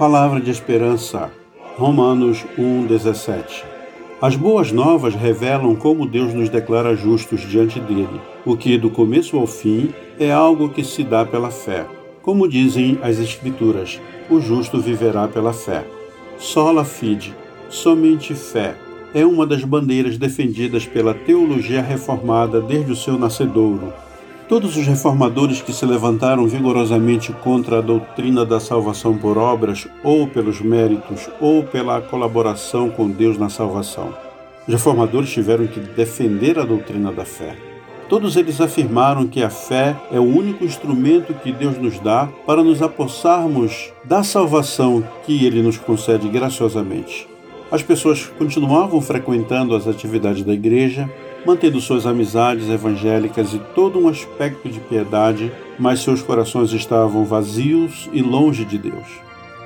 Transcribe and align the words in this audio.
Palavra 0.00 0.40
de 0.40 0.50
esperança. 0.50 1.30
Romanos 1.76 2.46
1:17. 2.56 3.66
As 4.18 4.34
boas 4.34 4.72
novas 4.72 5.14
revelam 5.14 5.76
como 5.76 6.08
Deus 6.08 6.32
nos 6.32 6.48
declara 6.48 6.96
justos 6.96 7.42
diante 7.42 7.78
dele, 7.78 8.18
o 8.46 8.56
que 8.56 8.78
do 8.78 8.88
começo 8.88 9.36
ao 9.36 9.46
fim 9.46 9.90
é 10.18 10.32
algo 10.32 10.70
que 10.70 10.82
se 10.82 11.04
dá 11.04 11.26
pela 11.26 11.50
fé. 11.50 11.84
Como 12.22 12.48
dizem 12.48 12.98
as 13.02 13.18
escrituras, 13.18 14.00
o 14.30 14.40
justo 14.40 14.80
viverá 14.80 15.28
pela 15.28 15.52
fé. 15.52 15.84
Sola 16.38 16.82
fide, 16.82 17.34
somente 17.68 18.34
fé, 18.34 18.76
é 19.14 19.26
uma 19.26 19.46
das 19.46 19.64
bandeiras 19.64 20.16
defendidas 20.16 20.86
pela 20.86 21.12
teologia 21.12 21.82
reformada 21.82 22.58
desde 22.58 22.90
o 22.90 22.96
seu 22.96 23.18
nascedouro. 23.18 23.92
Todos 24.50 24.76
os 24.76 24.84
reformadores 24.84 25.62
que 25.62 25.72
se 25.72 25.86
levantaram 25.86 26.44
vigorosamente 26.48 27.32
contra 27.32 27.78
a 27.78 27.80
doutrina 27.80 28.44
da 28.44 28.58
salvação 28.58 29.16
por 29.16 29.38
obras, 29.38 29.86
ou 30.02 30.26
pelos 30.26 30.60
méritos, 30.60 31.30
ou 31.40 31.62
pela 31.62 32.00
colaboração 32.00 32.90
com 32.90 33.08
Deus 33.08 33.38
na 33.38 33.48
salvação. 33.48 34.12
Os 34.66 34.74
reformadores 34.74 35.30
tiveram 35.30 35.68
que 35.68 35.78
defender 35.78 36.58
a 36.58 36.64
doutrina 36.64 37.12
da 37.12 37.24
fé. 37.24 37.56
Todos 38.08 38.34
eles 38.34 38.60
afirmaram 38.60 39.24
que 39.24 39.40
a 39.40 39.50
fé 39.50 39.96
é 40.10 40.18
o 40.18 40.24
único 40.24 40.64
instrumento 40.64 41.32
que 41.32 41.52
Deus 41.52 41.78
nos 41.78 42.00
dá 42.00 42.28
para 42.44 42.64
nos 42.64 42.82
apossarmos 42.82 43.92
da 44.02 44.24
salvação 44.24 45.00
que 45.24 45.46
Ele 45.46 45.62
nos 45.62 45.78
concede 45.78 46.28
graciosamente. 46.28 47.28
As 47.70 47.84
pessoas 47.84 48.26
continuavam 48.36 49.00
frequentando 49.00 49.76
as 49.76 49.86
atividades 49.86 50.42
da 50.42 50.52
igreja, 50.52 51.08
mantendo 51.44 51.80
suas 51.80 52.06
amizades 52.06 52.68
evangélicas 52.68 53.54
e 53.54 53.58
todo 53.74 53.98
um 53.98 54.08
aspecto 54.08 54.68
de 54.68 54.80
piedade, 54.80 55.52
mas 55.78 56.00
seus 56.00 56.22
corações 56.22 56.72
estavam 56.72 57.24
vazios 57.24 58.08
e 58.12 58.22
longe 58.22 58.64
de 58.64 58.78
Deus. 58.78 59.06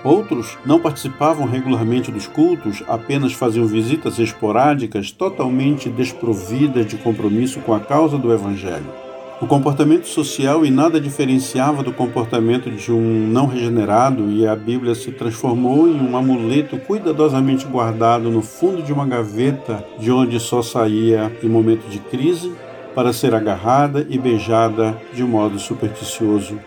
Outros 0.04 0.58
não 0.66 0.78
participavam 0.78 1.46
regularmente 1.46 2.12
dos 2.12 2.26
cultos, 2.26 2.82
apenas 2.86 3.32
faziam 3.32 3.66
visitas 3.66 4.18
esporádicas 4.18 5.10
totalmente 5.10 5.88
desprovidas 5.88 6.86
de 6.86 6.98
compromisso 6.98 7.60
com 7.60 7.72
a 7.72 7.80
causa 7.80 8.18
do 8.18 8.30
Evangelho. 8.30 9.13
O 9.40 9.48
comportamento 9.48 10.06
social 10.06 10.64
e 10.64 10.70
nada 10.70 11.00
diferenciava 11.00 11.82
do 11.82 11.92
comportamento 11.92 12.70
de 12.70 12.92
um 12.92 13.26
não 13.26 13.46
regenerado, 13.46 14.30
e 14.30 14.46
a 14.46 14.54
Bíblia 14.54 14.94
se 14.94 15.10
transformou 15.10 15.88
em 15.88 16.00
um 16.00 16.16
amuleto 16.16 16.78
cuidadosamente 16.78 17.66
guardado 17.66 18.30
no 18.30 18.40
fundo 18.40 18.80
de 18.80 18.92
uma 18.92 19.04
gaveta, 19.04 19.84
de 19.98 20.12
onde 20.12 20.38
só 20.38 20.62
saía 20.62 21.32
em 21.42 21.48
momento 21.48 21.88
de 21.88 21.98
crise 21.98 22.52
para 22.94 23.12
ser 23.12 23.34
agarrada 23.34 24.06
e 24.08 24.16
beijada 24.16 24.96
de 25.12 25.24
modo 25.24 25.58
supersticioso. 25.58 26.58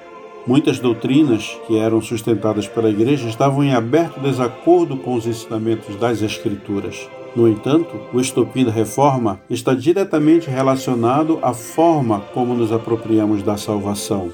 Muitas 0.45 0.77
doutrinas 0.77 1.57
que 1.65 1.77
eram 1.77 2.01
sustentadas 2.01 2.67
pela 2.67 2.89
igreja 2.89 3.29
estavam 3.29 3.63
em 3.63 3.73
aberto 3.73 4.19
desacordo 4.19 4.97
com 4.97 5.15
os 5.15 5.25
ensinamentos 5.25 5.95
das 5.95 6.21
Escrituras. 6.21 7.07
No 7.37 7.47
entanto, 7.47 7.95
o 8.11 8.19
estopim 8.19 8.65
da 8.65 8.71
reforma 8.71 9.39
está 9.47 9.75
diretamente 9.75 10.49
relacionado 10.49 11.37
à 11.43 11.53
forma 11.53 12.21
como 12.33 12.55
nos 12.55 12.71
apropriamos 12.71 13.43
da 13.43 13.55
salvação. 13.55 14.31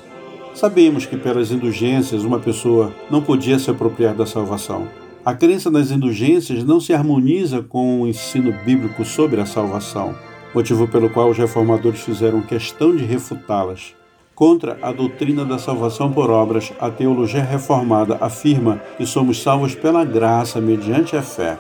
Sabemos 0.53 1.05
que 1.05 1.17
pelas 1.17 1.51
indulgências 1.51 2.23
uma 2.23 2.39
pessoa 2.39 2.93
não 3.11 3.21
podia 3.21 3.59
se 3.59 3.69
apropriar 3.69 4.15
da 4.15 4.25
salvação. 4.25 4.87
A 5.25 5.33
crença 5.33 5.69
nas 5.69 5.91
indulgências 5.91 6.63
não 6.63 6.79
se 6.79 6.93
harmoniza 6.93 7.61
com 7.61 7.99
o 7.99 8.07
ensino 8.07 8.53
bíblico 8.63 9.03
sobre 9.03 9.41
a 9.41 9.45
salvação, 9.45 10.15
motivo 10.55 10.87
pelo 10.87 11.09
qual 11.09 11.29
os 11.29 11.37
reformadores 11.37 11.99
fizeram 11.99 12.41
questão 12.41 12.95
de 12.95 13.03
refutá-las. 13.03 13.93
Contra 14.33 14.79
a 14.81 14.93
doutrina 14.93 15.43
da 15.43 15.59
salvação 15.59 16.09
por 16.09 16.29
obras, 16.29 16.71
a 16.79 16.89
teologia 16.89 17.43
reformada 17.43 18.17
afirma 18.21 18.81
que 18.95 19.05
somos 19.05 19.43
salvos 19.43 19.75
pela 19.75 20.05
graça 20.05 20.61
mediante 20.61 21.17
a 21.17 21.21
fé. 21.21 21.57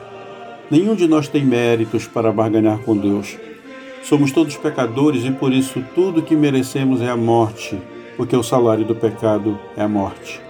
Nenhum 0.71 0.95
de 0.95 1.07
nós 1.07 1.27
tem 1.27 1.45
méritos 1.45 2.07
para 2.07 2.31
barganhar 2.31 2.79
com 2.79 2.95
Deus. 2.97 3.37
Somos 4.03 4.31
todos 4.31 4.57
pecadores 4.57 5.23
e 5.23 5.31
por 5.31 5.53
isso 5.53 5.83
tudo 5.93 6.21
que 6.21 6.35
merecemos 6.35 7.01
é 7.01 7.09
a 7.09 7.17
morte, 7.17 7.79
porque 8.17 8.35
o 8.35 8.43
salário 8.43 8.83
do 8.83 8.95
pecado 8.95 9.59
é 9.77 9.81
a 9.81 9.87
morte. 9.87 10.41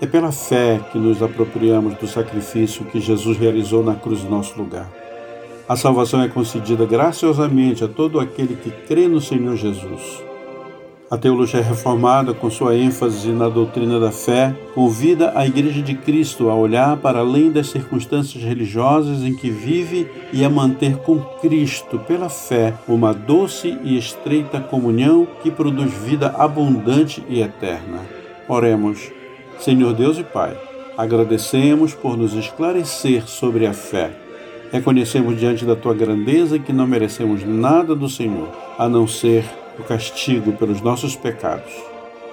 É 0.00 0.06
pela 0.06 0.32
fé 0.32 0.80
que 0.92 0.98
nos 0.98 1.22
apropriamos 1.22 1.94
do 1.94 2.06
sacrifício 2.06 2.84
que 2.84 3.00
Jesus 3.00 3.38
realizou 3.38 3.82
na 3.82 3.94
cruz 3.94 4.22
em 4.22 4.28
nosso 4.28 4.58
lugar. 4.58 4.90
A 5.68 5.74
salvação 5.74 6.22
é 6.22 6.28
concedida 6.28 6.84
graciosamente 6.84 7.82
a 7.82 7.88
todo 7.88 8.20
aquele 8.20 8.54
que 8.54 8.70
crê 8.70 9.08
no 9.08 9.20
Senhor 9.20 9.56
Jesus. 9.56 10.22
A 11.08 11.16
teologia 11.16 11.62
reformada, 11.62 12.34
com 12.34 12.50
sua 12.50 12.74
ênfase 12.74 13.30
na 13.30 13.48
doutrina 13.48 14.00
da 14.00 14.10
fé, 14.10 14.52
convida 14.74 15.32
a 15.36 15.46
Igreja 15.46 15.80
de 15.80 15.94
Cristo 15.94 16.50
a 16.50 16.54
olhar 16.56 16.96
para 16.96 17.20
além 17.20 17.52
das 17.52 17.68
circunstâncias 17.68 18.42
religiosas 18.42 19.22
em 19.22 19.32
que 19.32 19.48
vive 19.48 20.10
e 20.32 20.44
a 20.44 20.50
manter 20.50 20.96
com 20.96 21.20
Cristo, 21.40 22.00
pela 22.00 22.28
fé, 22.28 22.74
uma 22.88 23.14
doce 23.14 23.78
e 23.84 23.96
estreita 23.96 24.58
comunhão 24.58 25.28
que 25.44 25.48
produz 25.48 25.92
vida 25.92 26.34
abundante 26.36 27.22
e 27.28 27.40
eterna. 27.40 28.00
Oremos. 28.48 29.12
Senhor 29.60 29.92
Deus 29.92 30.18
e 30.18 30.24
Pai, 30.24 30.58
agradecemos 30.98 31.94
por 31.94 32.16
nos 32.16 32.34
esclarecer 32.34 33.28
sobre 33.28 33.64
a 33.64 33.72
fé. 33.72 34.10
Reconhecemos 34.72 35.38
diante 35.38 35.64
da 35.64 35.76
tua 35.76 35.94
grandeza 35.94 36.58
que 36.58 36.72
não 36.72 36.84
merecemos 36.84 37.44
nada 37.44 37.94
do 37.94 38.08
Senhor, 38.08 38.50
a 38.76 38.88
não 38.88 39.06
ser 39.06 39.44
o 39.78 39.84
castigo 39.84 40.52
pelos 40.52 40.80
nossos 40.80 41.16
pecados. 41.16 41.72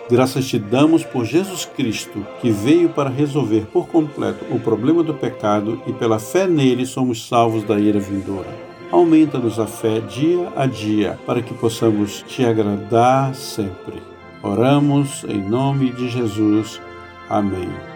Graças 0.09 0.45
te 0.45 0.59
damos 0.59 1.03
por 1.03 1.25
Jesus 1.25 1.65
Cristo, 1.65 2.25
que 2.41 2.51
veio 2.51 2.89
para 2.89 3.09
resolver 3.09 3.65
por 3.71 3.87
completo 3.87 4.45
o 4.51 4.59
problema 4.59 5.01
do 5.01 5.13
pecado 5.13 5.81
e 5.87 5.93
pela 5.93 6.19
fé 6.19 6.45
nele 6.45 6.85
somos 6.85 7.27
salvos 7.27 7.63
da 7.63 7.79
ira 7.79 7.99
vindoura. 7.99 8.49
Aumenta-nos 8.91 9.59
a 9.59 9.65
fé 9.65 10.01
dia 10.01 10.51
a 10.55 10.65
dia 10.65 11.17
para 11.25 11.41
que 11.41 11.53
possamos 11.53 12.23
te 12.27 12.45
agradar 12.45 13.33
sempre. 13.33 14.03
Oramos 14.43 15.23
em 15.23 15.41
nome 15.41 15.91
de 15.91 16.09
Jesus. 16.09 16.81
Amém. 17.29 17.92